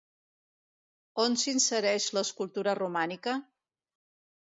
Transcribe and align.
On 1.25 1.37
s'insereix 1.43 2.09
l'escultura 2.19 2.77
romànica? 2.83 3.41